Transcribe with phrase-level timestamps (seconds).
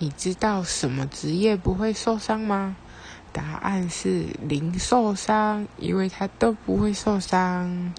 [0.00, 2.76] 你知道什么职业不会受伤吗？
[3.32, 7.92] 答案是零受伤因为他都不会受伤。